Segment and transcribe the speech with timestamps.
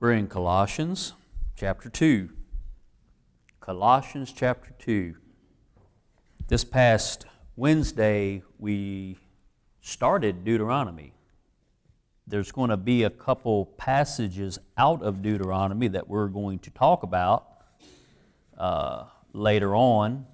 [0.00, 1.12] We're in Colossians
[1.54, 2.28] chapter 2.
[3.60, 5.14] Colossians chapter 2.
[6.48, 9.18] This past Wednesday, we
[9.80, 11.14] started Deuteronomy.
[12.26, 17.04] There's going to be a couple passages out of Deuteronomy that we're going to talk
[17.04, 17.46] about
[18.58, 20.26] uh, later on,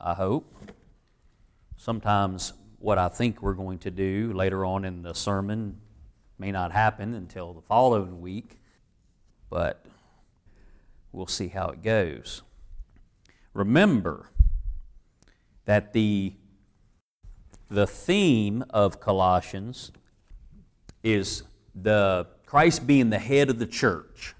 [0.00, 0.52] I hope.
[1.76, 5.78] Sometimes what I think we're going to do later on in the sermon
[6.36, 8.58] may not happen until the following week,
[9.50, 9.84] but
[11.12, 12.42] we'll see how it goes.
[13.52, 14.30] Remember
[15.64, 16.34] that the,
[17.68, 19.92] the theme of Colossians
[21.02, 24.34] is the Christ being the head of the church.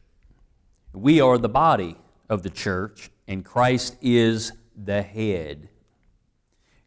[0.93, 1.97] We are the body
[2.29, 5.69] of the church, and Christ is the head.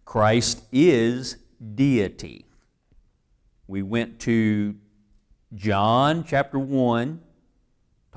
[0.06, 1.38] Christ is
[1.76, 2.46] deity.
[3.68, 4.76] We went to
[5.54, 7.22] John chapter 1,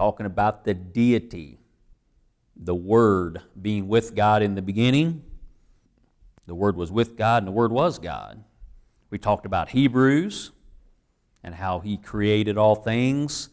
[0.01, 1.59] talking about the deity,
[2.57, 5.23] the Word being with God in the beginning.
[6.47, 8.43] The Word was with God, and the Word was God.
[9.11, 10.53] We talked about Hebrews
[11.45, 13.51] and how He created all things.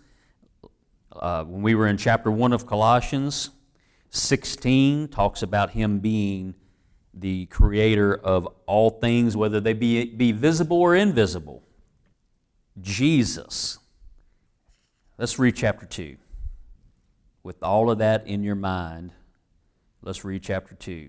[1.12, 3.50] Uh, when we were in chapter 1 of Colossians,
[4.12, 6.56] 16 talks about Him being
[7.14, 11.62] the creator of all things, whether they be, be visible or invisible.
[12.80, 13.80] Jesus.
[15.18, 16.16] Let's read chapter 2.
[17.48, 19.14] With all of that in your mind,
[20.02, 21.08] let's read chapter 2.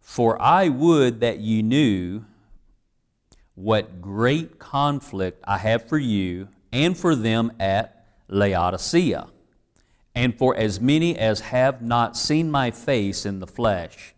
[0.00, 2.24] For I would that you knew
[3.54, 9.26] what great conflict I have for you and for them at Laodicea,
[10.14, 14.14] and for as many as have not seen my face in the flesh.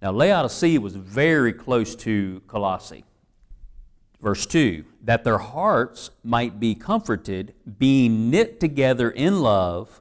[0.00, 3.04] Now, Laodicea was very close to Colossae.
[4.22, 10.00] Verse 2 that their hearts might be comforted, being knit together in love,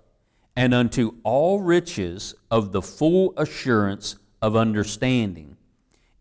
[0.58, 5.56] and unto all riches of the full assurance of understanding,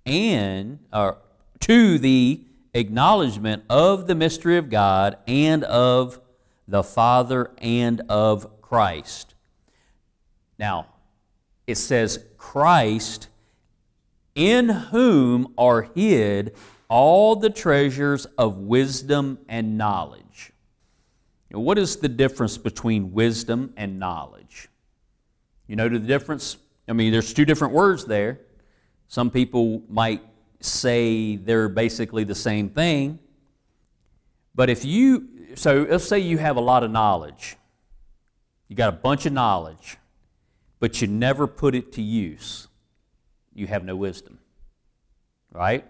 [0.05, 1.13] and uh,
[1.59, 2.43] to the
[2.75, 6.21] acknowledgement of the mystery of God and of
[6.69, 9.35] the Father and of Christ.
[10.59, 10.89] Now,
[11.67, 13.29] it says, Christ,
[14.35, 16.55] in whom are hid
[16.89, 20.26] all the treasures of wisdom and knowledge.
[21.57, 24.69] Now, what is the difference between wisdom and knowledge?
[25.67, 26.59] You know the difference?
[26.87, 28.41] I mean, there's two different words there.
[29.09, 30.21] Some people might
[30.61, 33.21] say they're basically the same thing.
[34.55, 37.57] But if you, so let's say you have a lot of knowledge,
[38.69, 39.97] you got a bunch of knowledge,
[40.79, 42.69] but you never put it to use,
[43.55, 44.41] you have no wisdom,
[45.51, 45.87] right?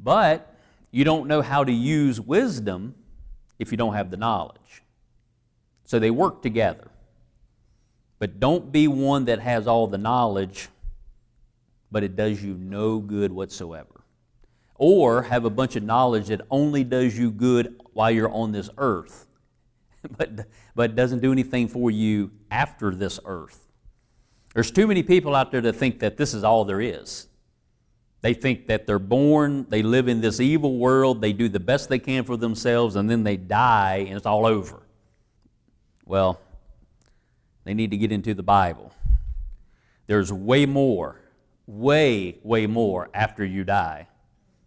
[0.00, 0.56] But
[0.90, 2.96] you don't know how to use wisdom
[3.58, 4.82] if you don't have the knowledge.
[5.84, 6.90] So they work together.
[8.18, 10.68] But don't be one that has all the knowledge,
[11.90, 14.00] but it does you no good whatsoever.
[14.76, 18.70] Or have a bunch of knowledge that only does you good while you're on this
[18.78, 19.26] earth,
[20.16, 23.68] but, but doesn't do anything for you after this earth.
[24.54, 27.26] There's too many people out there that think that this is all there is.
[28.24, 31.90] They think that they're born, they live in this evil world, they do the best
[31.90, 34.80] they can for themselves, and then they die and it's all over.
[36.06, 36.40] Well,
[37.64, 38.92] they need to get into the Bible.
[40.06, 41.20] There's way more,
[41.66, 44.08] way, way more after you die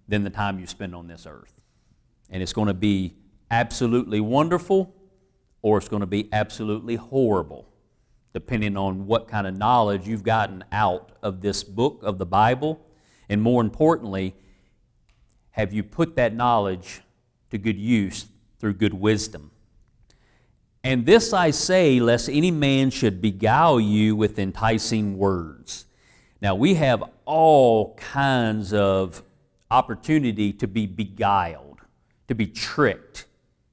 [0.07, 1.59] than the time you spend on this earth.
[2.29, 3.15] And it's going to be
[3.49, 4.93] absolutely wonderful
[5.63, 7.67] or it's going to be absolutely horrible,
[8.33, 12.83] depending on what kind of knowledge you've gotten out of this book of the Bible
[13.29, 14.35] and more importantly,
[15.51, 17.01] have you put that knowledge
[17.49, 18.27] to good use
[18.59, 19.51] through good wisdom?
[20.83, 25.85] And this I say, lest any man should beguile you with enticing words.
[26.41, 29.23] Now, we have all kinds of
[29.69, 31.81] opportunity to be beguiled,
[32.27, 33.25] to be tricked,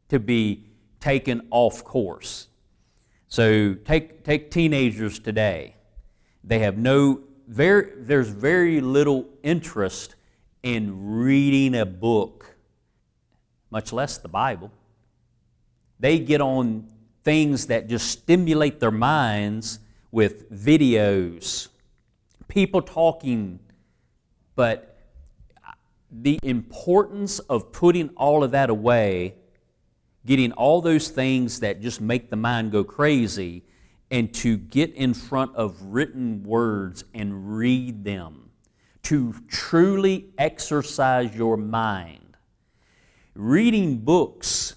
[0.09, 0.64] to be
[0.98, 2.49] taken off course.
[3.29, 5.76] So, take, take teenagers today.
[6.43, 10.14] They have no very, there's very little interest
[10.62, 12.56] in reading a book,
[13.70, 14.70] much less the Bible.
[16.00, 16.88] They get on
[17.23, 19.79] things that just stimulate their minds
[20.11, 21.69] with videos,
[22.49, 23.58] people talking,
[24.55, 24.96] but
[26.11, 29.35] the importance of putting all of that away,
[30.25, 33.64] getting all those things that just make the mind go crazy,
[34.14, 38.49] and to get in front of written words and read them,
[39.02, 42.37] to truly exercise your mind.
[43.34, 44.76] Reading books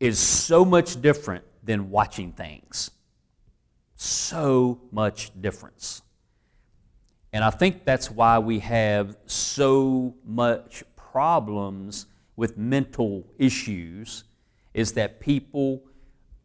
[0.00, 2.90] is so much different than watching things.
[3.94, 6.02] So much difference.
[7.32, 14.24] And I think that's why we have so much problems with mental issues
[14.74, 15.84] is that people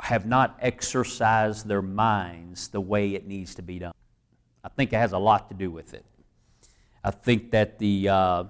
[0.02, 3.94] have not exercised their minds the way it needs to be done.
[4.64, 6.06] I think it has a lot to do with it.
[7.04, 8.44] I think that the uh,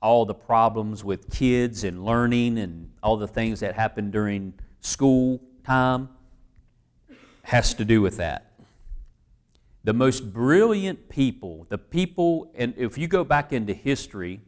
[0.00, 5.40] all the problems with kids and learning and all the things that happen during school
[5.64, 6.08] time
[7.42, 8.52] has to do with that.
[9.84, 14.40] The most brilliant people, the people, and if you go back into history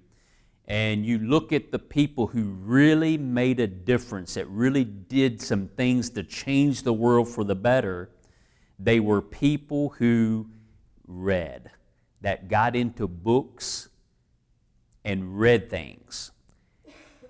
[0.68, 5.66] and you look at the people who really made a difference, that really did some
[5.68, 8.10] things to change the world for the better,
[8.78, 10.46] they were people who
[11.06, 11.70] read,
[12.20, 13.88] that got into books
[15.06, 16.32] and read things.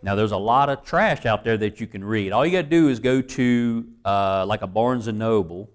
[0.03, 2.33] Now, there's a lot of trash out there that you can read.
[2.33, 5.71] All you got to do is go to uh, like a Barnes and Noble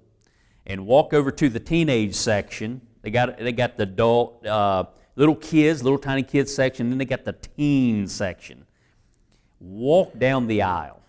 [0.65, 2.81] and walk over to the teenage section.
[3.01, 6.89] They got they got the adult, uh, little kids, little tiny kids section.
[6.89, 8.65] Then they got the teen section.
[9.59, 11.01] Walk down the aisle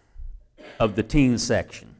[0.78, 1.94] of the teen section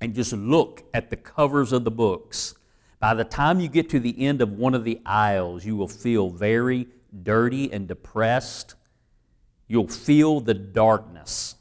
[0.00, 2.54] and just look at the covers of the books.
[2.98, 5.88] By the time you get to the end of one of the aisles, you will
[5.88, 6.88] feel very
[7.22, 8.74] dirty and depressed
[9.68, 11.56] You'll feel the darkness.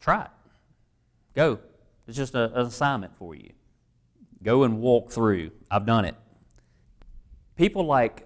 [0.00, 0.30] Try it.
[1.34, 1.58] Go.
[2.06, 3.52] It's just a, an assignment for you.
[4.42, 5.50] Go and walk through.
[5.70, 6.14] I've done it.
[7.56, 8.25] People like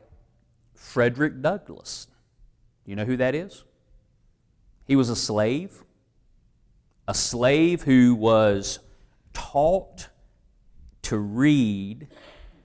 [0.80, 2.08] Frederick Douglass.
[2.84, 3.64] Do you know who that is?
[4.86, 5.84] He was a slave,
[7.06, 8.80] a slave who was
[9.34, 10.08] taught
[11.02, 12.08] to read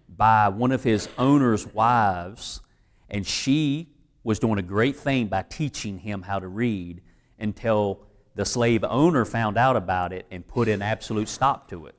[0.08, 2.62] by one of his owner's wives,
[3.10, 3.90] and she
[4.24, 7.02] was doing a great thing by teaching him how to read
[7.38, 11.96] until the slave owner found out about it and put an absolute stop to it.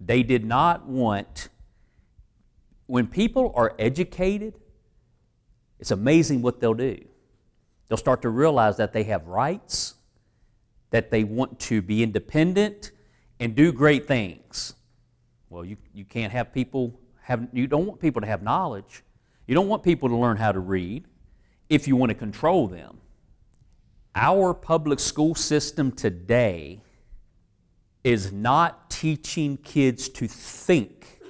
[0.00, 1.48] They did not want,
[2.86, 4.58] when people are educated,
[5.78, 6.98] it's amazing what they'll do.
[7.88, 9.94] They'll start to realize that they have rights,
[10.90, 12.90] that they want to be independent
[13.38, 14.74] and do great things.
[15.50, 19.02] Well, you, you can't have people have, you don't want people to have knowledge.
[19.46, 21.04] You don't want people to learn how to read
[21.68, 22.98] if you want to control them.
[24.14, 26.80] Our public school system today
[28.02, 31.20] is not teaching kids to think,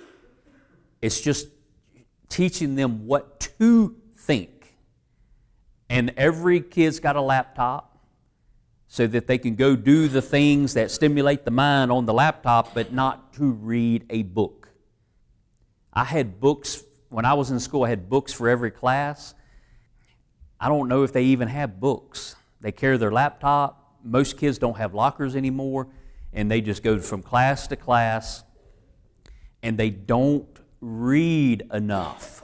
[1.03, 1.49] it's just
[2.29, 4.77] teaching them what to think.
[5.89, 7.99] And every kid's got a laptop
[8.89, 12.75] so that they can go do the things that stimulate the mind on the laptop,
[12.75, 14.69] but not to read a book.
[15.93, 19.35] I had books when I was in school, I had books for every class.
[20.59, 22.37] I don't know if they even have books.
[22.61, 23.99] They carry their laptop.
[24.03, 25.89] Most kids don't have lockers anymore,
[26.33, 28.43] and they just go from class to class,
[29.63, 30.49] and they don't
[30.81, 32.43] read enough.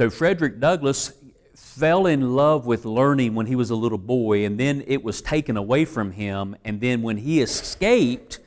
[0.00, 1.12] So Frederick Douglass
[1.54, 5.20] fell in love with learning when he was a little boy, and then it was
[5.20, 6.56] taken away from him.
[6.64, 8.38] And then when he escaped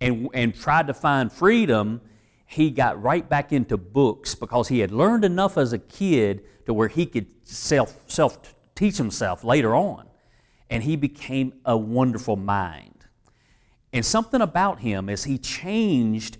[0.00, 2.00] and, and tried to find freedom,
[2.46, 6.72] he got right back into books because he had learned enough as a kid to
[6.72, 10.06] where he could self, self teach himself later on.
[10.70, 13.04] And he became a wonderful mind.
[13.92, 16.38] And something about him is he changed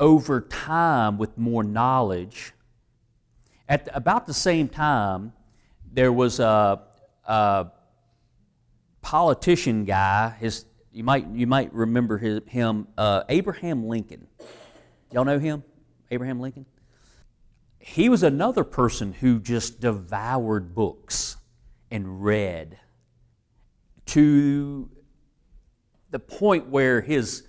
[0.00, 2.54] over time with more knowledge.
[3.68, 5.32] At about the same time,
[5.92, 6.80] there was a,
[7.26, 7.66] a
[9.02, 10.30] politician guy.
[10.40, 14.26] His, you might you might remember his, him, uh, Abraham Lincoln.
[15.12, 15.64] Y'all know him?
[16.10, 16.64] Abraham Lincoln?
[17.78, 21.36] He was another person who just devoured books
[21.90, 22.78] and read
[24.06, 24.90] to
[26.10, 27.47] the point where his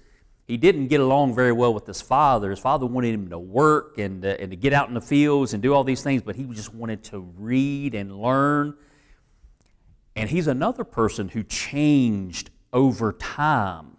[0.49, 2.49] he didn't get along very well with his father.
[2.49, 5.53] His father wanted him to work and, uh, and to get out in the fields
[5.53, 8.75] and do all these things, but he just wanted to read and learn.
[10.15, 13.97] And he's another person who changed over time.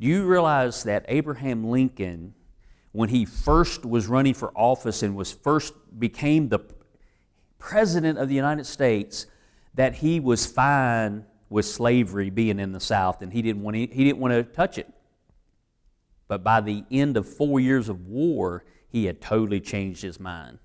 [0.00, 2.32] Do you realize that Abraham Lincoln
[2.92, 6.60] when he first was running for office and was first became the
[7.58, 9.26] president of the United States
[9.74, 13.86] that he was fine with slavery being in the South and he didn't want he
[13.86, 14.94] didn't want to touch it.
[16.28, 20.58] But by the end of four years of war, he had totally changed his mind.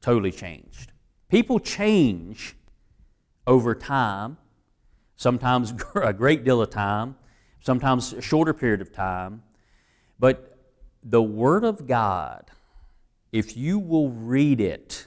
[0.00, 0.92] Totally changed.
[1.28, 2.54] People change
[3.46, 4.36] over time,
[5.16, 7.16] sometimes a great deal of time,
[7.60, 9.42] sometimes a shorter period of time.
[10.18, 10.58] But
[11.02, 12.50] the Word of God,
[13.32, 15.06] if you will read it,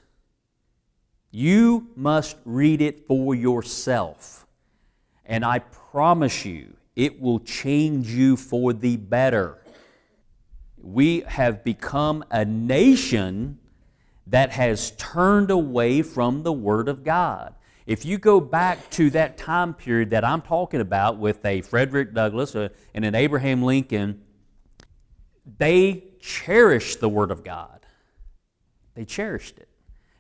[1.31, 4.47] you must read it for yourself.
[5.25, 9.61] And I promise you, it will change you for the better.
[10.77, 13.59] We have become a nation
[14.27, 17.55] that has turned away from the Word of God.
[17.85, 22.13] If you go back to that time period that I'm talking about with a Frederick
[22.13, 24.21] Douglass uh, and an Abraham Lincoln,
[25.57, 27.85] they cherished the Word of God.
[28.95, 29.69] They cherished it.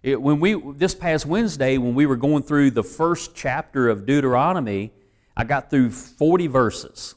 [0.03, 0.21] it.
[0.21, 4.91] When we this past Wednesday, when we were going through the first chapter of Deuteronomy,
[5.37, 7.15] I got through 40 verses.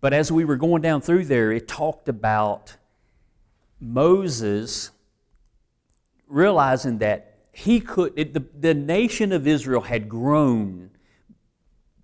[0.00, 2.76] But as we were going down through there, it talked about
[3.80, 4.90] Moses
[6.28, 10.90] realizing that he could, it, the, the nation of Israel had grown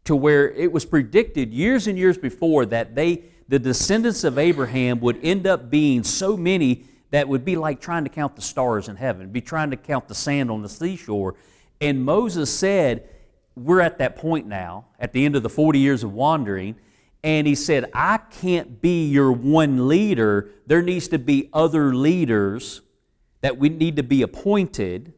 [0.05, 5.01] to where it was predicted years and years before that they, the descendants of Abraham,
[5.01, 8.89] would end up being so many that would be like trying to count the stars
[8.89, 11.35] in heaven, be trying to count the sand on the seashore.
[11.81, 13.09] And Moses said,
[13.57, 16.77] We're at that point now, at the end of the 40 years of wandering.
[17.25, 20.51] And he said, I can't be your one leader.
[20.67, 22.83] There needs to be other leaders
[23.41, 25.15] that we need to be appointed.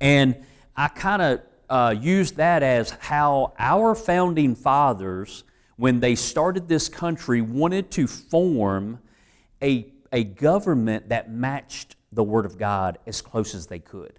[0.00, 0.44] And
[0.76, 1.40] I kind of
[1.70, 5.44] uh, used that as how our founding fathers,
[5.76, 8.98] when they started this country, wanted to form
[9.62, 14.18] a, a government that matched the Word of God as close as they could.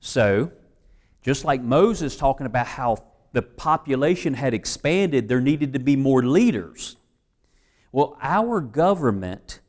[0.00, 0.52] So,
[1.24, 2.98] just like Moses talking about how
[3.32, 6.96] the population had expanded, there needed to be more leaders.
[7.90, 9.60] Well, our government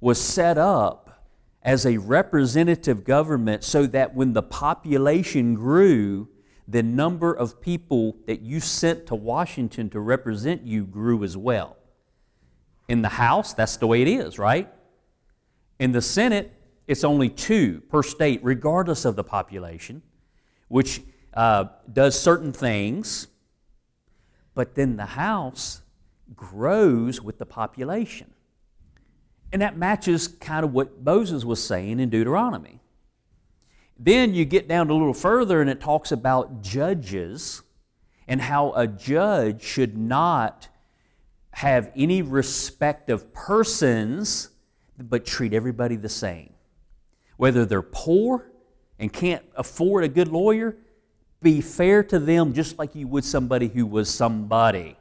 [0.00, 1.26] was set up
[1.62, 6.28] as a representative government so that when the population grew,
[6.66, 11.76] the number of people that you sent to Washington to represent you grew as well.
[12.88, 14.72] In the House, that's the way it is, right?
[15.78, 16.52] In the Senate,
[16.86, 20.02] it's only two per state, regardless of the population,
[20.70, 21.02] which
[21.34, 23.26] uh, does certain things,
[24.54, 25.82] but then the House
[26.36, 28.32] grows with the population.
[29.52, 32.80] And that matches kind of what Moses was saying in Deuteronomy.
[33.98, 37.62] Then you get down a little further and it talks about judges
[38.28, 40.68] and how a judge should not
[41.50, 44.50] have any respect of persons
[44.96, 46.52] but treat everybody the same.
[47.38, 48.49] Whether they're poor
[49.00, 50.76] and can't afford a good lawyer,
[51.42, 54.96] be fair to them just like you would somebody who was somebody.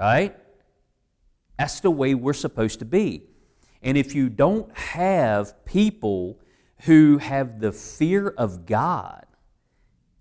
[0.00, 0.34] Right?
[1.58, 3.24] That's the way we're supposed to be.
[3.82, 6.40] And if you don't have people
[6.84, 9.26] who have the fear of God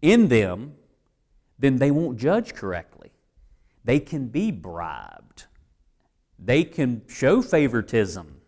[0.01, 0.73] in them,
[1.57, 3.11] then they won't judge correctly.
[3.85, 5.45] They can be bribed,
[6.37, 8.41] they can show favoritism.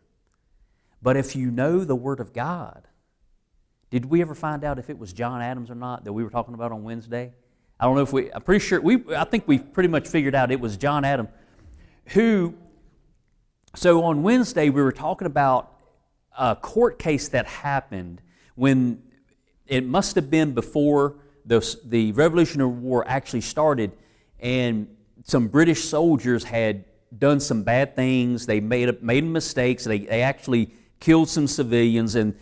[1.02, 2.88] But if you know the Word of God,
[3.94, 6.32] did we ever find out if it was John Adams or not that we were
[6.32, 7.32] talking about on Wednesday?
[7.80, 10.34] I don't know if we, I'm pretty sure, we, I think we've pretty much figured
[10.34, 11.30] out it was John Adams
[12.08, 12.56] who
[13.76, 15.78] so on Wednesday, we were talking about
[16.36, 18.20] a court case that happened
[18.56, 19.00] when
[19.68, 23.92] it must have been before the, the Revolutionary War actually started,
[24.40, 24.88] and
[25.24, 26.86] some British soldiers had
[27.16, 28.48] done some bad things.
[28.48, 29.84] They made, made mistakes.
[29.84, 32.36] They, they actually killed some civilians, and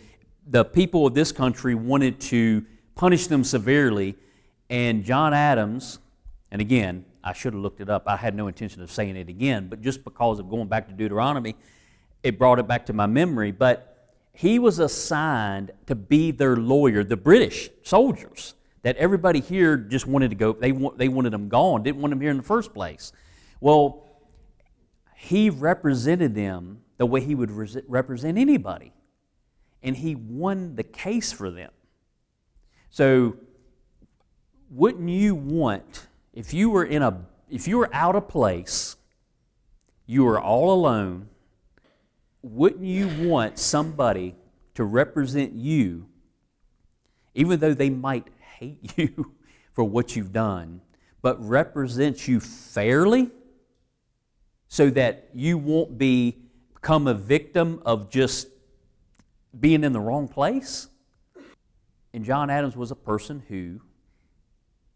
[0.46, 4.16] the people of this country wanted to punish them severely.
[4.68, 5.98] And John Adams,
[6.50, 8.04] and again, I should have looked it up.
[8.06, 10.94] I had no intention of saying it again, but just because of going back to
[10.94, 11.54] Deuteronomy,
[12.22, 13.52] it brought it back to my memory.
[13.52, 20.06] But he was assigned to be their lawyer, the British soldiers that everybody here just
[20.06, 22.74] wanted to go, they, they wanted them gone, didn't want them here in the first
[22.74, 23.12] place.
[23.60, 24.04] Well,
[25.14, 27.50] he represented them the way he would
[27.88, 28.92] represent anybody.
[29.82, 31.70] And he won the case for them.
[32.90, 33.36] So,
[34.70, 38.96] wouldn't you want if you were in a if you were out of place,
[40.06, 41.28] you were all alone,
[42.40, 44.34] wouldn't you want somebody
[44.74, 46.06] to represent you,
[47.34, 49.32] even though they might hate you
[49.74, 50.80] for what you've done,
[51.20, 53.30] but represent you fairly
[54.68, 56.38] so that you won't be
[56.74, 58.48] become a victim of just
[59.58, 60.88] being in the wrong place?
[62.14, 63.80] And John Adams was a person who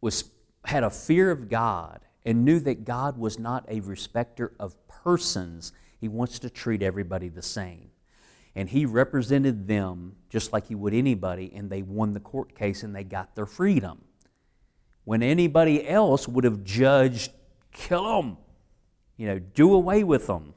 [0.01, 0.25] was
[0.65, 5.73] had a fear of God and knew that God was not a respecter of persons.
[6.01, 7.91] He wants to treat everybody the same.
[8.55, 12.83] And he represented them just like he would anybody, and they won the court case
[12.83, 14.03] and they got their freedom.
[15.05, 17.31] When anybody else would have judged,
[17.73, 18.39] kill them,
[19.17, 20.55] you know, do away with them.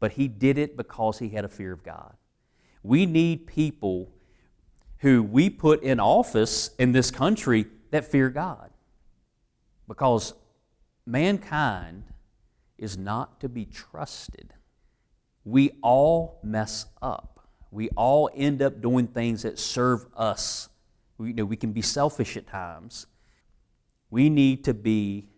[0.00, 2.14] But he did it because he had a fear of God.
[2.82, 4.10] We need people
[4.98, 8.70] who we put in office in this country that fear God.
[9.88, 10.34] Because
[11.04, 12.04] mankind
[12.78, 14.54] is not to be trusted.
[15.44, 17.48] We all mess up.
[17.70, 20.68] We all end up doing things that serve us.
[21.18, 23.06] We, you know, we can be selfish at times.
[24.10, 25.28] We need to be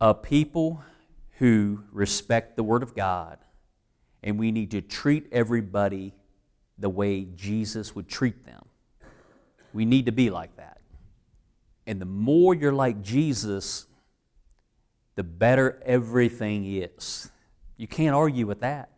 [0.00, 0.82] a people
[1.38, 3.38] who respect the Word of God,
[4.26, 6.12] and we need to treat everybody
[6.78, 8.64] the way Jesus would treat them.
[9.72, 10.80] We need to be like that.
[11.86, 13.86] And the more you're like Jesus,
[15.14, 17.30] the better everything is.
[17.76, 18.90] You can't argue with that.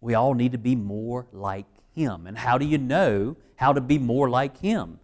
[0.00, 2.26] We all need to be more like Him.
[2.26, 4.98] And how do you know how to be more like Him?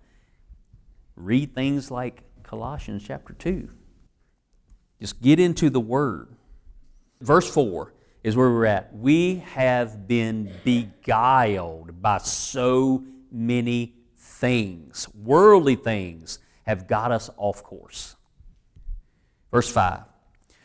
[1.15, 3.69] Read things like Colossians chapter 2.
[5.01, 6.35] Just get into the Word.
[7.21, 7.93] Verse 4
[8.27, 8.93] is where we're at.
[8.93, 18.17] We have been beguiled by so many things, worldly things, have got us off course.
[19.53, 20.01] Verse 5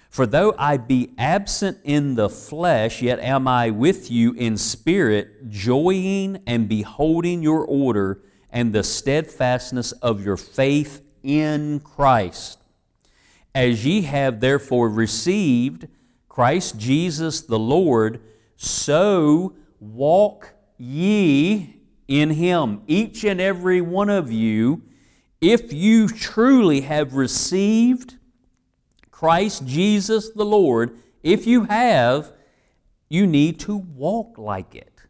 [0.10, 5.48] For though I be absent in the flesh, yet am I with you in spirit,
[5.52, 12.58] joying and beholding your order and the steadfastness of your faith in Christ.
[13.54, 15.88] As ye have therefore received
[16.32, 18.22] Christ Jesus the Lord,
[18.56, 24.82] so walk ye in him, each and every one of you,
[25.42, 28.16] if you truly have received
[29.12, 32.32] Christ Jesus the Lord, if you have,
[33.10, 35.02] you need to walk like it.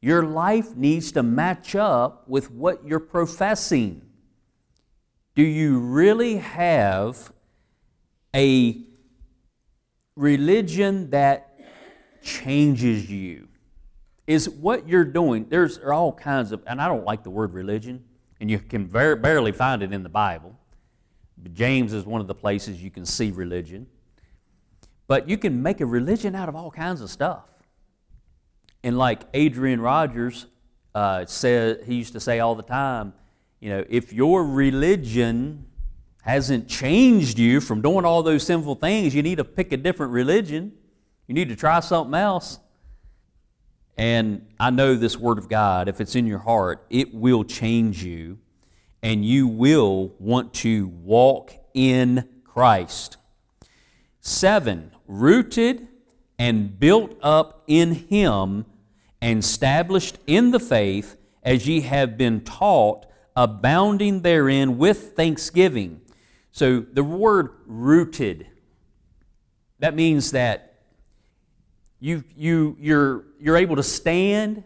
[0.00, 4.00] Your life needs to match up with what you're professing.
[5.34, 7.30] Do you really have
[8.34, 8.86] a
[10.20, 11.58] religion that
[12.22, 13.48] changes you?
[14.26, 18.04] Is what you're doing, there's all kinds of, and I don't like the word religion,
[18.40, 20.56] and you can very, barely find it in the Bible.
[21.52, 23.86] James is one of the places you can see religion.
[25.06, 27.48] But you can make a religion out of all kinds of stuff.
[28.84, 30.46] And like Adrian Rogers
[30.94, 33.14] uh, said, he used to say all the time,
[33.58, 35.66] you know, if your religion
[36.22, 40.12] hasn't changed you from doing all those sinful things, you need to pick a different
[40.12, 40.72] religion.
[41.26, 42.58] You need to try something else.
[43.96, 48.02] And I know this Word of God, if it's in your heart, it will change
[48.02, 48.38] you,
[49.02, 53.16] and you will want to walk in Christ.
[54.20, 55.86] Seven, rooted
[56.38, 58.64] and built up in Him
[59.20, 63.06] and established in the faith as ye have been taught,
[63.36, 65.99] abounding therein with thanksgiving.
[66.52, 68.46] So the word rooted,
[69.78, 70.70] that means that
[72.00, 74.64] you, you, you're, you're able to stand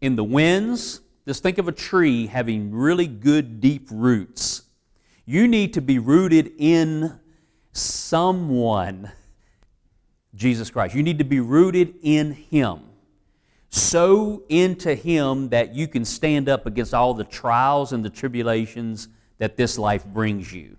[0.00, 1.00] in the winds.
[1.26, 4.62] Just think of a tree having really good, deep roots.
[5.24, 7.20] You need to be rooted in
[7.72, 9.12] someone,
[10.34, 10.94] Jesus Christ.
[10.94, 12.80] You need to be rooted in Him.
[13.70, 19.08] So into Him that you can stand up against all the trials and the tribulations
[19.38, 20.76] that this life brings you.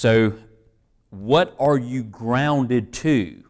[0.00, 0.32] So,
[1.10, 3.44] what are you grounded to?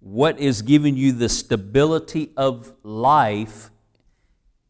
[0.00, 3.70] What is giving you the stability of life?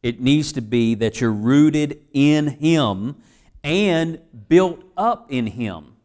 [0.02, 3.16] It needs to be that you're rooted in Him
[3.64, 5.96] and built up in Him.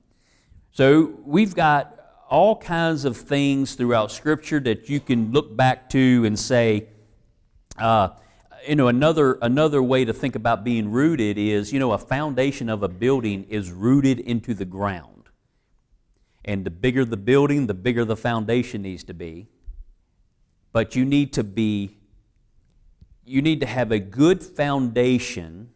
[0.72, 2.00] So, we've got
[2.30, 6.88] all kinds of things throughout Scripture that you can look back to and say,
[7.78, 8.12] uh,
[8.68, 12.70] you know, another, another way to think about being rooted is, you know, a foundation
[12.70, 15.30] of a building is rooted into the ground.
[16.46, 19.48] And the bigger the building, the bigger the foundation needs to be.
[20.72, 21.98] But you need to be,
[23.26, 25.70] you need to have a good foundation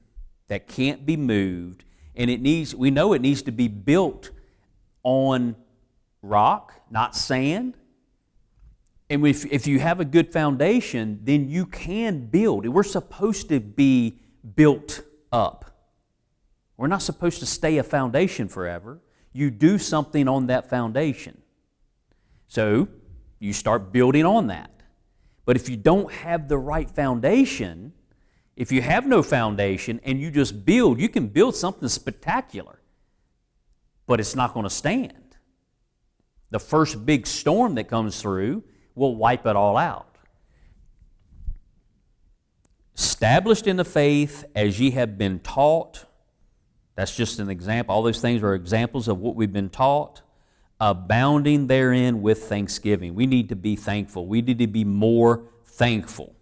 [0.47, 1.85] that can't be moved.
[2.15, 4.31] And it needs, we know it needs to be built
[5.03, 5.55] on
[6.21, 7.77] rock, not sand.
[9.09, 12.67] And if, if you have a good foundation, then you can build.
[12.67, 14.19] We're supposed to be
[14.55, 15.65] built up.
[16.75, 18.99] We're not supposed to stay a foundation forever.
[19.33, 21.41] You do something on that foundation.
[22.47, 22.87] So
[23.39, 24.71] you start building on that.
[25.45, 27.93] But if you don't have the right foundation,
[28.55, 32.81] if you have no foundation and you just build, you can build something spectacular,
[34.05, 35.37] but it's not going to stand.
[36.49, 38.63] The first big storm that comes through,
[38.97, 40.17] will wipe it all out.
[42.97, 46.05] Established in the faith as ye have been taught.
[46.95, 47.93] That's just an example.
[47.93, 50.23] All those things are examples of what we've been taught.
[50.79, 53.13] Abounding therein with thanksgiving.
[53.15, 54.27] We need to be thankful.
[54.27, 56.35] We need to be more thankful.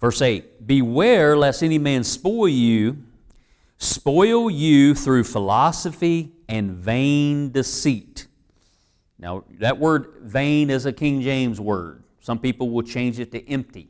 [0.00, 3.04] Verse 8 Beware lest any man spoil you,
[3.76, 8.26] spoil you through philosophy and vain deceit.
[9.18, 12.02] Now, that word vain is a King James word.
[12.20, 13.88] Some people will change it to empty.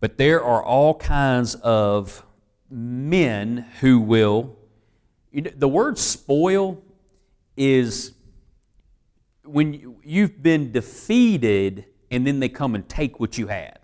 [0.00, 2.24] But there are all kinds of
[2.70, 4.56] men who will.
[5.30, 6.82] You know, the word spoil
[7.56, 8.12] is
[9.44, 13.78] when you've been defeated and then they come and take what you had.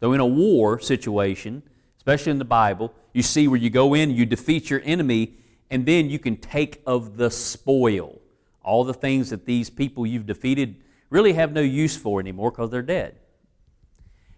[0.00, 1.62] So, in a war situation,
[1.98, 5.34] especially in the Bible, you see where you go in, you defeat your enemy,
[5.70, 8.20] and then you can take of the spoil.
[8.64, 12.70] All the things that these people you've defeated really have no use for anymore because
[12.70, 13.16] they're dead.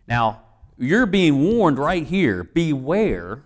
[0.06, 0.42] Now,
[0.78, 3.44] you're being warned right here beware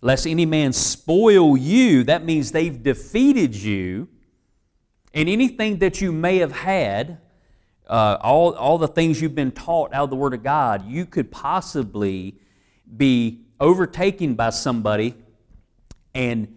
[0.00, 2.04] lest any man spoil you.
[2.04, 4.08] That means they've defeated you.
[5.14, 7.18] And anything that you may have had,
[7.88, 11.06] uh, all, all the things you've been taught out of the Word of God, you
[11.06, 12.38] could possibly
[12.96, 15.14] be overtaken by somebody
[16.14, 16.54] and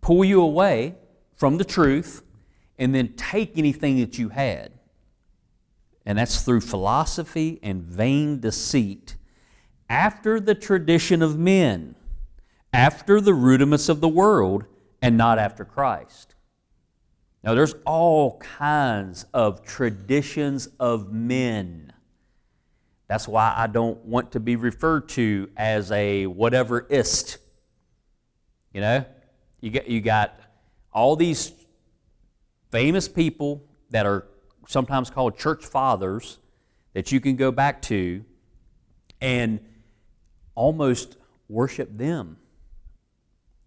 [0.00, 0.94] pull you away
[1.38, 2.22] from the truth
[2.78, 4.72] and then take anything that you had.
[6.04, 9.16] And that's through philosophy and vain deceit,
[9.90, 11.94] after the tradition of men,
[12.72, 14.64] after the rudiments of the world,
[15.00, 16.34] and not after Christ.
[17.42, 21.92] Now, there's all kinds of traditions of men.
[23.06, 27.38] That's why I don't want to be referred to as a whateverist.
[28.74, 29.04] You know,
[29.60, 30.37] you got, you got
[30.98, 31.52] all these
[32.72, 34.26] famous people that are
[34.66, 36.38] sometimes called church fathers
[36.92, 38.24] that you can go back to
[39.20, 39.60] and
[40.56, 41.16] almost
[41.48, 42.36] worship them.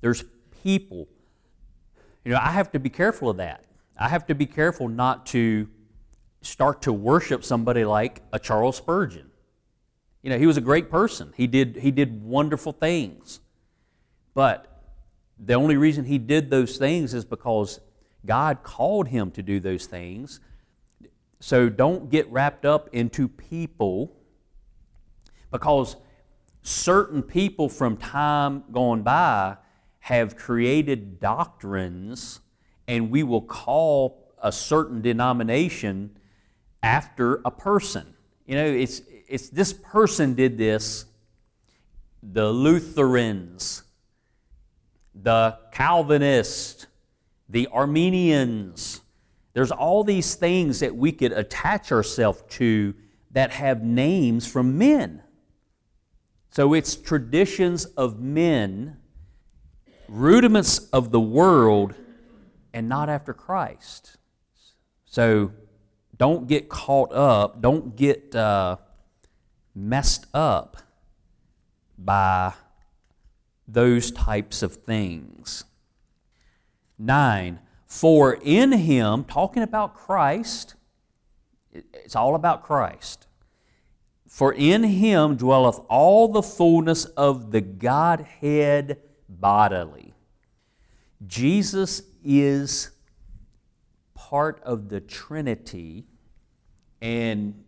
[0.01, 0.25] There's
[0.61, 1.07] people.
[2.25, 3.63] You know, I have to be careful of that.
[3.97, 5.69] I have to be careful not to
[6.41, 9.31] start to worship somebody like a Charles Spurgeon.
[10.21, 11.33] You know, he was a great person.
[11.37, 13.39] He did, he did wonderful things.
[14.33, 14.70] But
[15.43, 17.79] the only reason he did those things is because
[18.25, 20.39] God called him to do those things.
[21.39, 24.15] So don't get wrapped up into people
[25.51, 25.95] because
[26.61, 29.57] certain people from time gone by
[29.99, 32.39] have created doctrines,
[32.87, 36.17] and we will call a certain denomination
[36.83, 38.13] after a person.
[38.45, 41.05] You know, it's, it's this person did this,
[42.21, 43.83] the Lutherans,
[45.13, 46.87] the Calvinists,
[47.49, 49.01] the Arminians.
[49.53, 52.93] There's all these things that we could attach ourselves to
[53.31, 55.23] that have names from men.
[56.51, 58.97] So it's traditions of men,
[60.07, 61.95] rudiments of the world,
[62.73, 64.17] and not after Christ.
[65.05, 65.53] So
[66.17, 68.77] don't get caught up, don't get uh,
[69.73, 70.77] messed up
[71.97, 72.53] by
[73.71, 75.63] those types of things.
[76.97, 77.59] 9.
[77.87, 80.75] For in him, talking about Christ,
[81.71, 83.27] it's all about Christ.
[84.27, 90.13] For in him dwelleth all the fullness of the Godhead bodily.
[91.27, 92.91] Jesus is
[94.15, 96.05] part of the Trinity,
[97.01, 97.63] and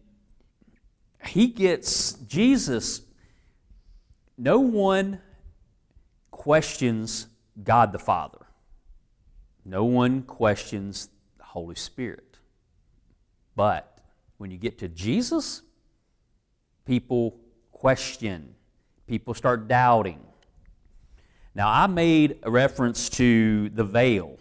[1.25, 3.01] he gets, Jesus,
[4.37, 5.19] no one
[6.43, 7.27] questions
[7.63, 8.45] God the Father.
[9.63, 12.37] No one questions the Holy Spirit.
[13.55, 14.01] But
[14.39, 15.61] when you get to Jesus,
[16.85, 17.39] people
[17.71, 18.55] question,
[19.07, 20.19] people start doubting.
[21.55, 24.37] Now, I made a reference to the veil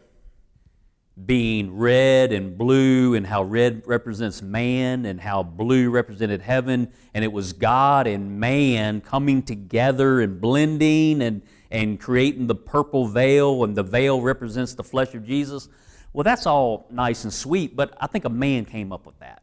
[1.25, 7.23] being red and blue, and how red represents man, and how blue represented heaven, and
[7.25, 13.65] it was God and man coming together and blending and and creating the purple veil,
[13.65, 15.71] and the veil represents the flesh of Jesus.
[16.13, 19.43] Well, that's all nice and sweet, but I think a man came up with that.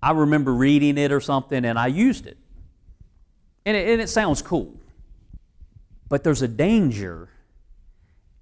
[0.00, 2.38] I remember reading it or something, and I used it.
[3.66, 4.78] And it, and it sounds cool.
[6.08, 7.28] But there's a danger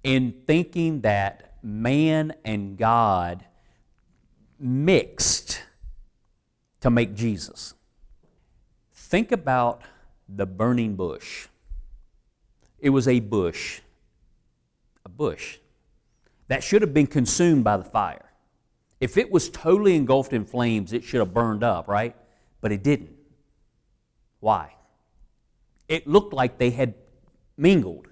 [0.03, 3.43] in thinking that man and God
[4.59, 5.63] mixed
[6.81, 7.73] to make Jesus.
[8.93, 9.81] Think about
[10.29, 11.47] the burning bush.
[12.85, 13.81] It was a bush.
[15.05, 15.57] A bush.
[16.49, 18.31] That should have been consumed by the fire.
[19.01, 22.15] If it was totally engulfed in flames, it should have burned up, right?
[22.61, 23.15] But it didn't.
[24.39, 24.75] Why?
[25.87, 26.93] It looked like they had
[27.57, 28.07] mingled.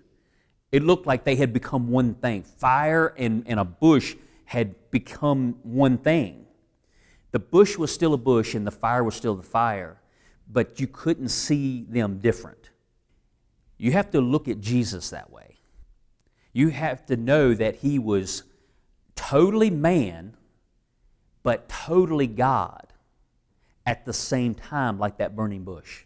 [0.71, 2.41] It looked like they had become one thing.
[2.41, 6.47] Fire and, and a bush had become one thing.
[7.29, 10.01] The bush was still a bush and the fire was still the fire,
[10.51, 12.71] but you couldn't see them different.
[13.77, 15.57] You have to look at Jesus that way.
[16.53, 18.43] You have to know that he was
[19.15, 20.37] totally man,
[21.41, 22.87] but totally God
[23.85, 26.03] at the same time, like that burning bush.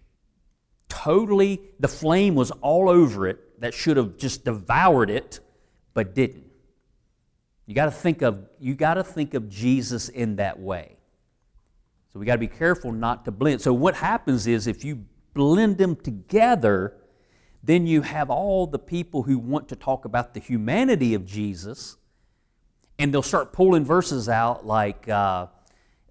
[0.89, 5.39] Totally, the flame was all over it that should have just devoured it,
[5.93, 6.45] but didn't.
[7.65, 10.95] You got to think of you got to think of Jesus in that way.
[12.13, 13.61] So we got to be careful not to blend.
[13.61, 16.95] So what happens is if you blend them together,
[17.67, 21.97] then you have all the people who want to talk about the humanity of Jesus,
[22.97, 25.47] and they'll start pulling verses out like uh,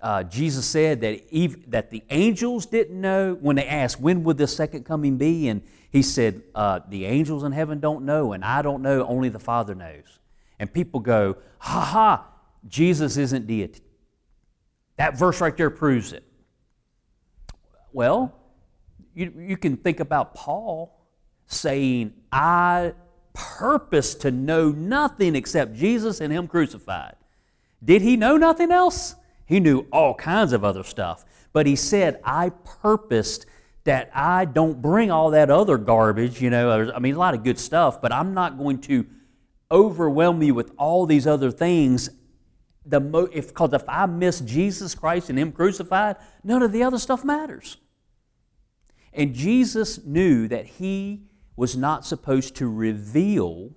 [0.02, 4.36] uh, Jesus said that, Eve, that the angels didn't know when they asked, When would
[4.36, 5.48] the second coming be?
[5.48, 9.30] And he said, uh, The angels in heaven don't know, and I don't know, only
[9.30, 10.18] the Father knows.
[10.58, 12.26] And people go, Ha ha,
[12.68, 13.80] Jesus isn't deity.
[14.98, 16.22] That verse right there proves it.
[17.94, 18.38] Well,
[19.14, 20.95] you, you can think about Paul
[21.46, 22.92] saying, I
[23.32, 27.16] purpose to know nothing except Jesus and Him crucified.
[27.84, 29.14] Did he know nothing else?
[29.44, 31.24] He knew all kinds of other stuff.
[31.52, 33.46] But he said, I purposed
[33.84, 36.90] that I don't bring all that other garbage, you know.
[36.92, 39.06] I mean, a lot of good stuff, but I'm not going to
[39.70, 42.10] overwhelm you with all these other things.
[42.84, 46.82] The mo- if because if I miss Jesus Christ and Him crucified, none of the
[46.82, 47.76] other stuff matters.
[49.12, 51.22] And Jesus knew that He
[51.56, 53.70] was not supposed to reveal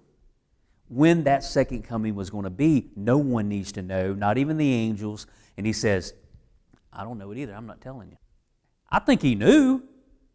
[0.89, 2.89] when that second coming was going to be.
[2.95, 5.27] No one needs to know, not even the angels.
[5.57, 6.13] And he says,
[6.91, 7.53] I don't know it either.
[7.53, 8.17] I'm not telling you.
[8.89, 9.83] I think he knew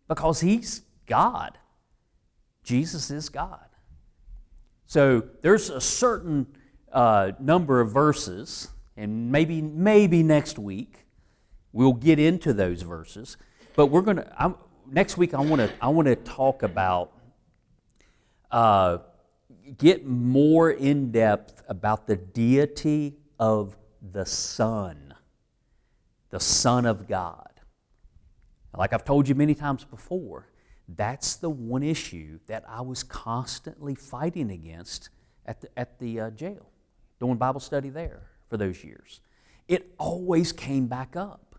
[0.08, 1.58] because he's God.
[2.62, 3.66] Jesus is God.
[4.86, 6.46] So there's a certain
[6.92, 11.06] uh, number of verses, and maybe maybe next week
[11.72, 13.36] we'll get into those verses.
[13.74, 14.56] But we're gonna
[14.90, 15.34] next week.
[15.34, 17.12] I want to I want to talk about
[18.54, 18.98] uh,
[19.78, 23.76] get more in depth about the deity of
[24.12, 25.12] the Son,
[26.30, 27.50] the Son of God.
[28.76, 30.48] Like I've told you many times before,
[30.88, 35.08] that's the one issue that I was constantly fighting against
[35.46, 36.70] at the, at the uh, jail,
[37.18, 39.20] doing Bible study there for those years.
[39.66, 41.56] It always came back up.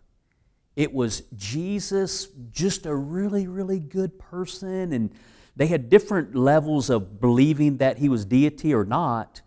[0.76, 5.10] It was Jesus, just a really, really good person, and
[5.56, 9.40] they had different levels of believing that he was deity or not,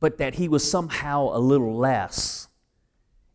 [0.00, 2.48] but that he was somehow a little less.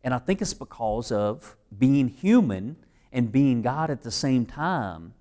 [0.02, 2.76] And I think it's because of being human
[3.12, 5.14] and being God at the same time.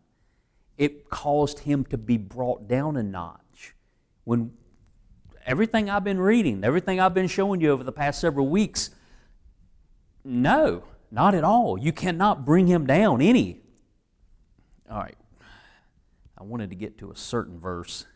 [0.78, 3.76] It caused him to be brought down a notch.
[4.24, 4.54] When
[5.46, 8.90] everything I've been reading, everything I've been showing you over the past several weeks,
[10.24, 11.78] no, not at all.
[11.78, 13.62] You cannot bring him down any.
[14.90, 15.18] All right,
[16.42, 18.08] I wanted to get to a certain verse.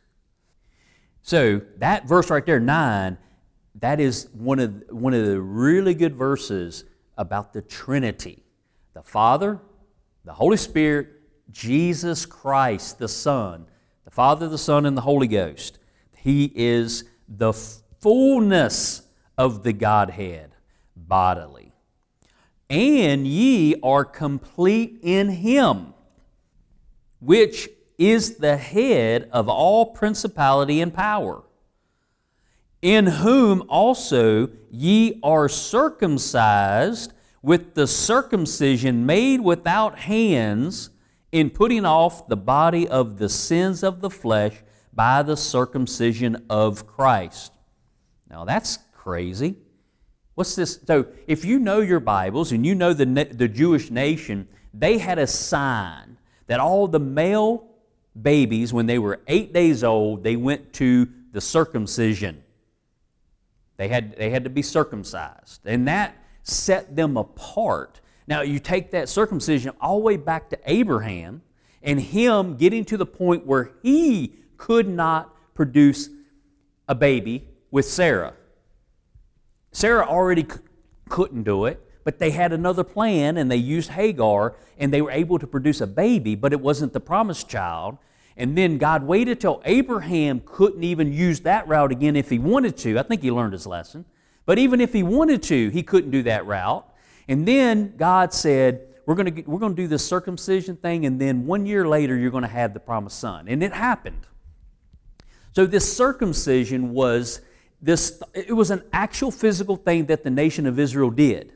[1.21, 3.19] So that verse right there, nine,
[3.75, 6.85] that is one of, one of the really good verses
[7.19, 8.41] about the Trinity
[8.95, 9.59] the Father,
[10.23, 11.09] the Holy Spirit,
[11.51, 13.67] Jesus Christ, the Son,
[14.05, 15.77] the Father, the Son, and the Holy Ghost.
[16.17, 19.03] He is the fullness
[19.37, 20.55] of the Godhead
[20.95, 21.73] bodily.
[22.71, 25.93] And ye are complete in Him,
[27.19, 31.43] which is the head of all principality and power,
[32.81, 40.89] in whom also ye are circumcised with the circumcision made without hands,
[41.31, 44.55] in putting off the body of the sins of the flesh
[44.93, 47.51] by the circumcision of Christ.
[48.29, 49.57] Now that's crazy.
[50.35, 50.79] What's this?
[50.85, 55.17] So, if you know your Bibles and you know the, the Jewish nation, they had
[55.17, 57.74] a sign that all the male
[58.19, 62.43] babies, when they were eight days old, they went to the circumcision.
[63.77, 65.61] They had, they had to be circumcised.
[65.65, 67.99] And that set them apart.
[68.27, 71.41] Now, you take that circumcision all the way back to Abraham
[71.83, 76.09] and him getting to the point where he could not produce
[76.87, 78.33] a baby with Sarah.
[79.71, 80.59] Sarah already c-
[81.09, 85.11] couldn't do it, but they had another plan and they used Hagar and they were
[85.11, 87.97] able to produce a baby, but it wasn't the promised child.
[88.37, 92.77] And then God waited till Abraham couldn't even use that route again if he wanted
[92.77, 92.99] to.
[92.99, 94.05] I think he learned his lesson.
[94.45, 96.87] But even if he wanted to, he couldn't do that route.
[97.27, 101.19] And then God said, we're going to, we're going to do this circumcision thing, and
[101.19, 103.47] then one year later, you're going to have the promised son.
[103.47, 104.27] And it happened.
[105.53, 107.41] So this circumcision was
[107.81, 111.53] this, it was an actual physical thing that the nation of Israel did.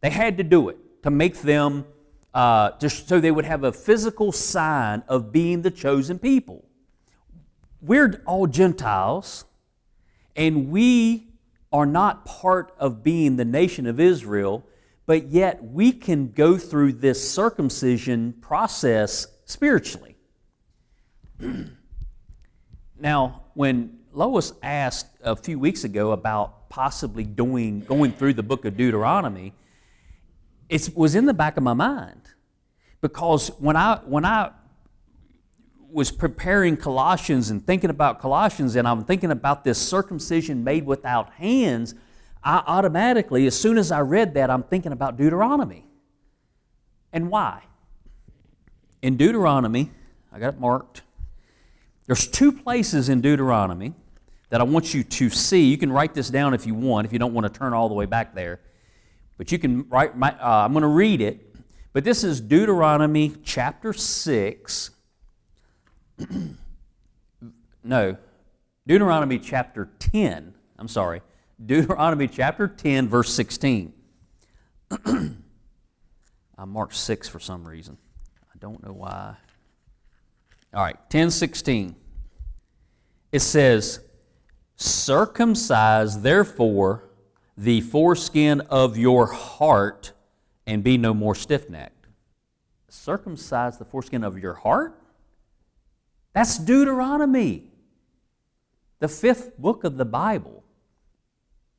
[0.00, 1.86] They had to do it to make them,
[2.32, 6.64] uh, just so they would have a physical sign of being the chosen people.
[7.82, 9.46] we're all Gentiles,
[10.36, 11.28] and we
[11.72, 14.64] are not part of being the nation of Israel,
[15.06, 20.16] but yet we can go through this circumcision process spiritually.
[22.98, 28.64] now, when Lois asked a few weeks ago about possibly doing, going through the book
[28.64, 29.52] of Deuteronomy,
[30.70, 32.22] it was in the back of my mind
[33.00, 34.52] because when I, when I
[35.90, 41.32] was preparing Colossians and thinking about Colossians, and I'm thinking about this circumcision made without
[41.32, 41.94] hands,
[42.44, 45.86] I automatically, as soon as I read that, I'm thinking about Deuteronomy.
[47.12, 47.64] And why?
[49.02, 49.90] In Deuteronomy,
[50.32, 51.02] I got it marked.
[52.06, 53.94] There's two places in Deuteronomy
[54.50, 55.64] that I want you to see.
[55.64, 57.88] You can write this down if you want, if you don't want to turn all
[57.88, 58.60] the way back there.
[59.40, 61.56] But you can write, my, uh, I'm going to read it.
[61.94, 64.90] But this is Deuteronomy chapter 6.
[67.82, 68.18] no,
[68.86, 70.52] Deuteronomy chapter 10.
[70.78, 71.22] I'm sorry.
[71.64, 73.94] Deuteronomy chapter 10, verse 16.
[75.06, 77.96] I marked 6 for some reason.
[78.42, 79.36] I don't know why.
[80.74, 81.96] All right, 10 16.
[83.32, 84.00] It says,
[84.76, 87.09] Circumcise therefore
[87.56, 90.12] the foreskin of your heart
[90.66, 92.06] and be no more stiff necked.
[92.88, 95.00] Circumcise the foreskin of your heart?
[96.32, 97.70] That's Deuteronomy,
[99.00, 100.62] the fifth book of the Bible.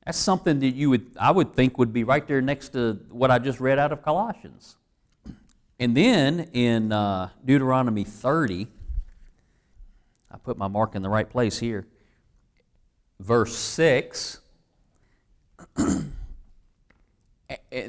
[0.06, 3.32] That's something that you would, I would think, would be right there next to what
[3.32, 4.76] I just read out of Colossians.
[5.80, 8.68] And then in uh, Deuteronomy 30,
[10.30, 11.88] I put my mark in the right place here.
[13.20, 14.41] Verse 6.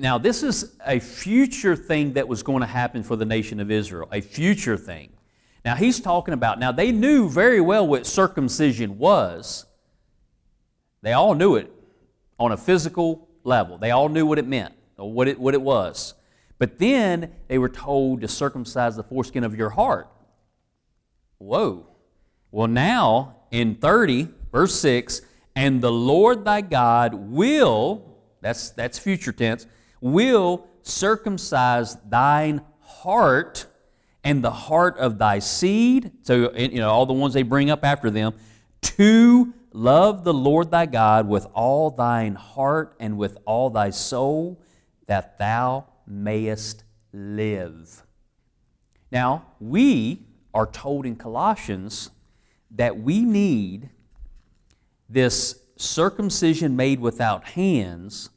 [0.01, 3.71] now, this is a future thing that was going to happen for the nation of
[3.71, 5.13] Israel, a future thing.
[5.65, 9.67] Now, he's talking about, now they knew very well what circumcision was.
[11.03, 11.71] They all knew it
[12.39, 15.63] on a physical level, they all knew what it meant, or what it, what it
[15.63, 16.15] was.
[16.59, 20.09] But then they were told to circumcise the foreskin of your heart.
[21.39, 21.89] Whoa.
[22.53, 25.23] Well, now in 30, verse 6,
[25.55, 29.67] and the Lord thy God will, that's, that's future tense,
[30.01, 33.67] will circumcise thine heart
[34.25, 37.85] and the heart of thy seed, so you know all the ones they bring up
[37.85, 38.35] after them,
[38.83, 44.63] to love the Lord thy God with all thine heart and with all thy soul,
[45.07, 48.05] that thou mayest live.
[49.11, 52.11] Now, we are told in Colossians
[52.71, 53.91] that we need
[55.13, 58.31] this circumcision made without hands,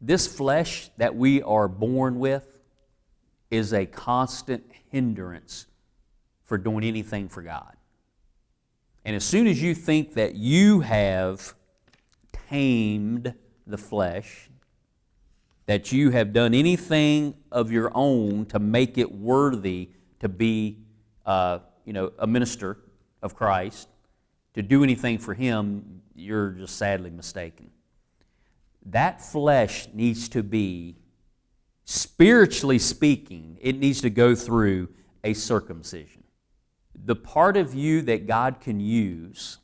[0.00, 2.58] this flesh that we are born with,
[3.50, 5.66] is a constant hindrance
[6.42, 7.76] for doing anything for God.
[9.04, 11.54] And as soon as you think that you have
[12.48, 13.34] tamed
[13.66, 14.48] the flesh,
[15.66, 20.78] that you have done anything of your own to make it worthy to be,
[21.26, 22.78] uh, you know, a minister
[23.22, 23.88] of Christ,
[24.54, 27.70] to do anything for Him, you're just sadly mistaken.
[28.86, 30.96] That flesh needs to be,
[31.84, 34.88] spiritually speaking, it needs to go through
[35.24, 36.24] a circumcision.
[37.04, 39.58] The part of you that God can use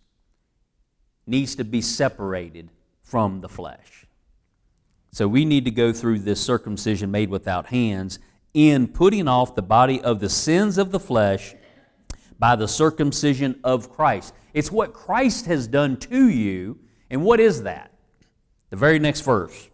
[1.26, 2.70] needs to be separated
[3.02, 4.06] from the flesh.
[5.12, 8.18] So we need to go through this circumcision made without hands
[8.54, 11.54] in putting off the body of the sins of the flesh
[12.38, 14.34] by the circumcision of Christ.
[14.54, 16.78] It's what Christ has done to you.
[17.10, 17.92] And what is that?
[18.70, 19.70] The very next verse.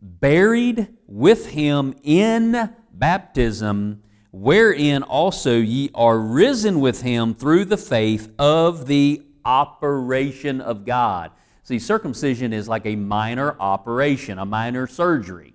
[0.00, 8.32] Buried with him in baptism, wherein also ye are risen with him through the faith
[8.38, 11.30] of the operation of God.
[11.62, 15.54] See, circumcision is like a minor operation, a minor surgery.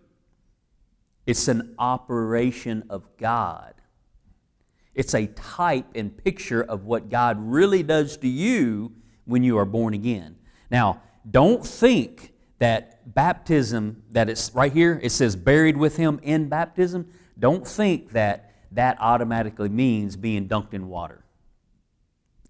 [1.26, 3.76] It's an operation of God.
[4.94, 8.92] It's a type and picture of what God really does to you
[9.26, 10.36] when you are born again.
[10.70, 16.50] Now, don't think that baptism, that it's right here, it says buried with him in
[16.50, 17.08] baptism.
[17.40, 21.26] Don't think that that automatically means being dunked in water.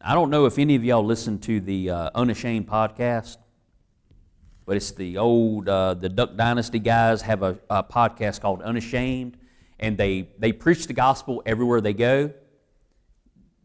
[0.01, 3.37] I don't know if any of y'all listen to the uh, Unashamed podcast,
[4.65, 9.37] but it's the old, uh, the Duck Dynasty guys have a, a podcast called Unashamed
[9.81, 12.31] and they, they preach the gospel everywhere they go.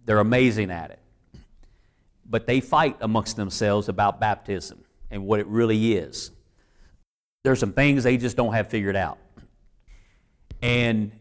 [0.04, 0.98] They're amazing at it.
[2.28, 6.32] But they fight amongst themselves about baptism and what it really is.
[7.44, 9.18] There's some things they just don't have figured out.
[10.62, 11.12] And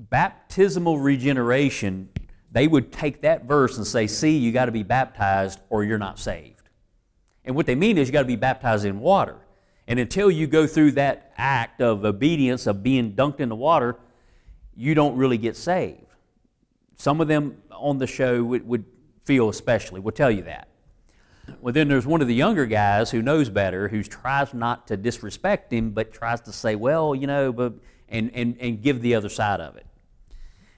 [0.00, 2.08] baptismal regeneration
[2.54, 5.98] they would take that verse and say, See, you got to be baptized or you're
[5.98, 6.68] not saved.
[7.44, 9.36] And what they mean is you got to be baptized in water.
[9.86, 13.96] And until you go through that act of obedience of being dunked in the water,
[14.74, 16.00] you don't really get saved.
[16.96, 18.84] Some of them on the show would, would
[19.24, 20.68] feel especially, will tell you that.
[21.60, 24.96] Well, then there's one of the younger guys who knows better, who tries not to
[24.96, 27.74] disrespect him, but tries to say, well, you know, but,
[28.08, 29.86] and, and, and give the other side of it.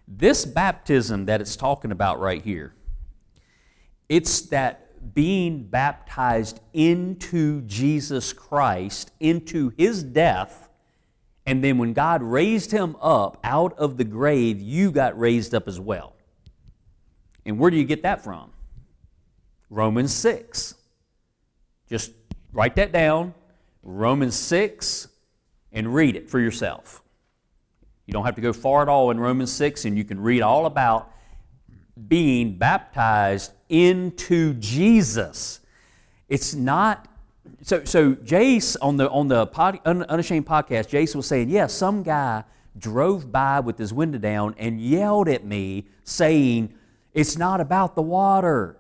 [0.09, 2.75] This baptism that it's talking about right here,
[4.09, 10.69] it's that being baptized into Jesus Christ, into his death,
[11.47, 15.69] and then when God raised him up out of the grave, you got raised up
[15.69, 16.15] as well.
[17.45, 18.51] And where do you get that from?
[19.71, 20.75] Romans 6.
[21.89, 22.13] Just
[22.53, 23.33] write that down,
[23.85, 25.07] Romans 6,
[25.73, 27.03] and read it for yourself.
[28.07, 30.43] You don't have to go far at all in Romans 6, and you can read
[30.43, 31.13] all about
[32.09, 35.61] being baptized into Jesus.
[36.29, 37.09] It's not
[37.63, 42.03] so so Jace on the on the pod, unashamed podcast, Jace was saying, yeah, some
[42.03, 42.45] guy
[42.79, 46.75] drove by with his window down and yelled at me saying,
[47.15, 48.77] It's not about the water.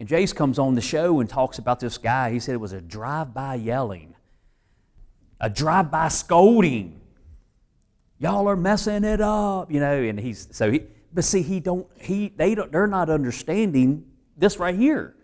[0.00, 2.32] And Jace comes on the show and talks about this guy.
[2.32, 4.14] He said it was a drive-by yelling,
[5.40, 7.00] a drive-by scolding.
[8.18, 9.94] Y'all are messing it up, you know.
[9.94, 10.82] And he's so he,
[11.12, 14.04] but see, he don't he they don't they're not understanding
[14.36, 15.14] this right here.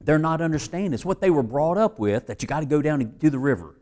[0.00, 0.92] They're not understanding.
[0.92, 3.38] It's what they were brought up with that you got to go down to the
[3.38, 3.74] river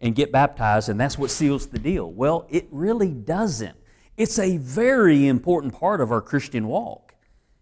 [0.00, 2.10] and get baptized, and that's what seals the deal.
[2.10, 3.76] Well, it really doesn't.
[4.16, 7.14] It's a very important part of our Christian walk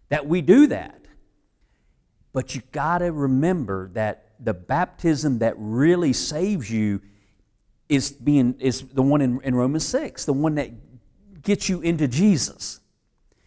[0.09, 1.07] that we do that.
[2.32, 7.01] But you got to remember that the baptism that really saves you
[7.89, 10.88] is being is the one in, in Romans 6, the one that
[11.49, 12.78] gets you into Jesus.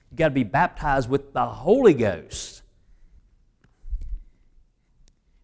[0.09, 2.63] You got to be baptized with the Holy Ghost.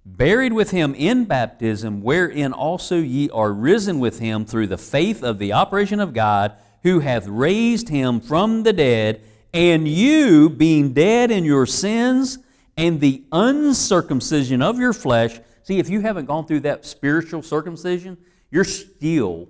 [0.03, 5.24] Buried with him in baptism, wherein also ye are risen with him through the faith
[5.24, 9.22] of the operation of God, who hath raised him from the dead,
[9.53, 12.39] and you, being dead in your sins
[12.76, 15.39] and the uncircumcision of your flesh.
[15.62, 18.18] See, if you haven't gone through that spiritual circumcision,
[18.49, 19.47] you're still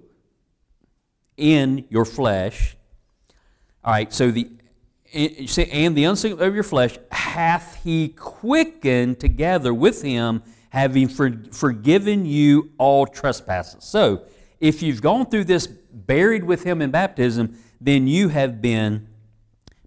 [1.38, 2.77] in your flesh.
[3.84, 4.50] All right, so the
[5.14, 12.26] and the uncircumcision of your flesh hath he quickened together with him, having for, forgiven
[12.26, 13.86] you all trespasses.
[13.86, 14.24] So,
[14.60, 19.08] if you've gone through this buried with him in baptism, then you have been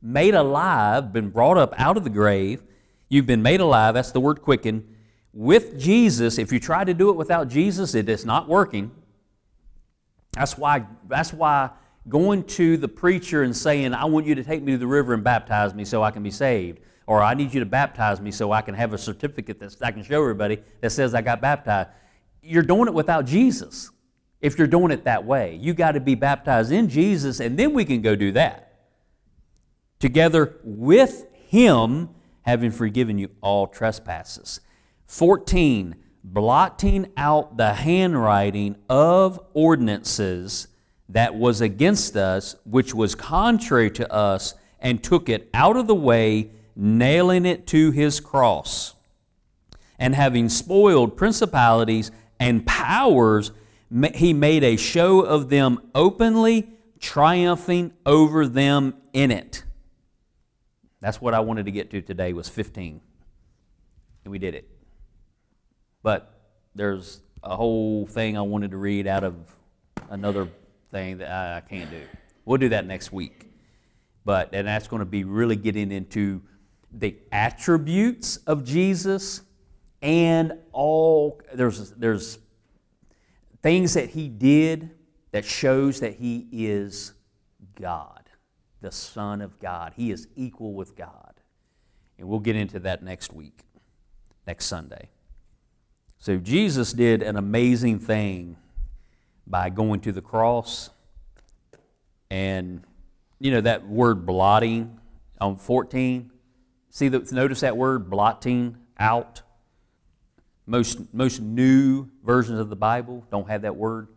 [0.01, 2.63] made alive, been brought up out of the grave,
[3.11, 4.87] You've been made alive, that's the word quicken.
[5.33, 8.93] With Jesus, if you try to do it without Jesus, it is not working.
[10.33, 11.71] That's why, that's why
[12.09, 15.15] going to the preacher and saying, I want you to take me to the river
[15.15, 18.31] and baptize me so I can be saved, or I need you to baptize me
[18.31, 21.41] so I can have a certificate that I can show everybody that says I got
[21.41, 21.91] baptized.
[22.43, 23.91] You're doing it without Jesus
[24.41, 25.57] if you're doing it that way.
[25.57, 28.67] You got to be baptized in Jesus, and then we can go do that.
[29.99, 32.09] Together with Him
[32.43, 34.61] having forgiven you all trespasses.
[35.07, 35.95] 14,
[36.25, 40.69] blotting out the handwriting of ordinances
[41.13, 45.95] that was against us, which was contrary to us, and took it out of the
[45.95, 48.95] way, nailing it to his cross.
[49.99, 53.51] And having spoiled principalities and powers,
[54.15, 59.65] he made a show of them openly, triumphing over them in it.
[61.01, 63.01] That's what I wanted to get to today was 15.
[64.25, 64.69] And we did it.
[66.03, 66.33] But
[66.75, 69.35] there's a whole thing I wanted to read out of
[70.09, 70.49] another
[70.91, 72.03] thing that I, can't do.
[72.45, 73.51] We'll do that next week.
[74.25, 76.43] But and that's going to be really getting into
[76.93, 79.43] the attributes of Jesus
[80.03, 82.39] and all there's there's
[83.63, 84.91] things that he did
[85.31, 87.13] that shows that he is
[87.77, 88.21] God
[88.81, 89.93] the Son of God.
[89.97, 91.35] He is equal with God.
[92.19, 93.61] And we'll get into that next week,
[94.47, 95.09] next Sunday.
[96.19, 98.57] So Jesus did an amazing thing
[99.51, 100.91] by going to the cross.
[102.31, 102.85] And,
[103.41, 104.99] you know, that word blotting
[105.41, 106.31] on 14.
[106.91, 109.43] See, the, notice that word blotting out.
[110.67, 114.09] Most, most new versions of the Bible don't have that word.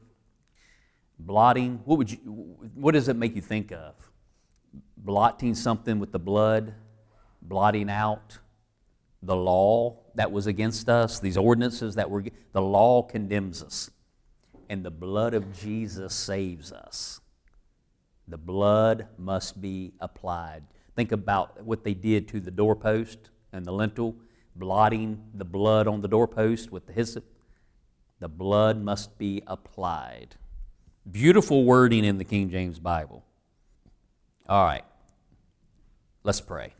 [1.17, 1.81] Blotting.
[1.85, 2.17] What, would you,
[2.75, 3.95] what does it make you think of?
[5.03, 6.73] blotting something with the blood,
[7.41, 8.39] blotting out
[9.21, 13.89] the law that was against us, these ordinances that were, the law condemns us.
[14.69, 17.19] And the blood of Jesus saves us.
[18.27, 20.63] The blood must be applied.
[20.95, 24.15] Think about what they did to the doorpost and the lintel,
[24.55, 27.25] blotting the blood on the doorpost with the hyssop.
[28.19, 30.35] The blood must be applied.
[31.09, 33.25] Beautiful wording in the King James Bible.
[34.47, 34.85] All right,
[36.23, 36.73] let's pray.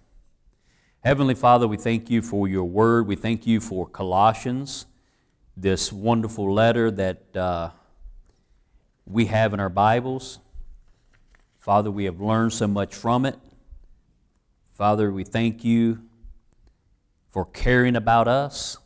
[1.04, 3.08] Heavenly Father, we thank you for your word.
[3.08, 4.86] We thank you for Colossians,
[5.56, 7.70] this wonderful letter that uh,
[9.06, 10.40] we have in our Bibles.
[11.60, 13.38] Father, we have learned so much from it.
[14.74, 16.02] Father, we thank you
[17.30, 18.78] for caring about us,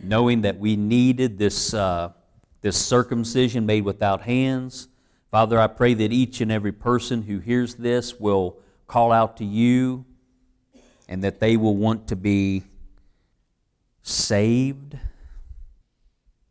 [0.00, 2.10] knowing that we needed this, uh,
[2.60, 4.88] this circumcision made without hands.
[5.30, 9.44] Father, I pray that each and every person who hears this will call out to
[9.44, 10.04] you
[11.08, 12.62] and that they will want to be
[14.02, 14.96] saved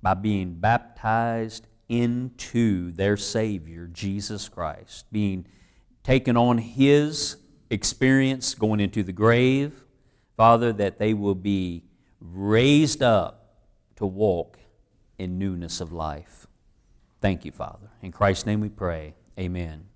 [0.01, 5.45] by being baptized into their Savior, Jesus Christ, being
[6.03, 7.37] taken on His
[7.69, 9.83] experience going into the grave,
[10.35, 11.83] Father, that they will be
[12.19, 13.57] raised up
[13.97, 14.57] to walk
[15.19, 16.47] in newness of life.
[17.19, 17.89] Thank you, Father.
[18.01, 19.13] In Christ's name we pray.
[19.37, 19.90] Amen.